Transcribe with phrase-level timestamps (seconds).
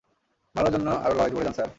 [0.55, 1.69] ভালোর জন্য আরো লড়াই করে যান, স্যার।